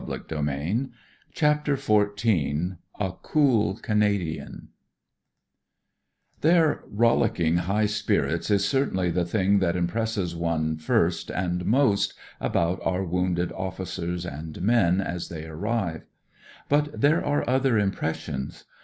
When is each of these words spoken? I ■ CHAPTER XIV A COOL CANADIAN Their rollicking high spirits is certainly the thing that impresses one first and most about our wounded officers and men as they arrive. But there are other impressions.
I 0.01 0.03
■ 0.17 0.89
CHAPTER 1.31 1.75
XIV 1.75 2.77
A 2.99 3.11
COOL 3.21 3.77
CANADIAN 3.77 4.69
Their 6.41 6.83
rollicking 6.87 7.57
high 7.57 7.85
spirits 7.85 8.49
is 8.49 8.67
certainly 8.67 9.11
the 9.11 9.25
thing 9.25 9.59
that 9.59 9.75
impresses 9.75 10.35
one 10.35 10.77
first 10.77 11.29
and 11.29 11.63
most 11.65 12.15
about 12.39 12.79
our 12.83 13.03
wounded 13.03 13.51
officers 13.51 14.25
and 14.25 14.59
men 14.63 14.99
as 15.01 15.29
they 15.29 15.45
arrive. 15.45 16.07
But 16.67 16.99
there 16.99 17.23
are 17.23 17.47
other 17.47 17.77
impressions. 17.77 18.63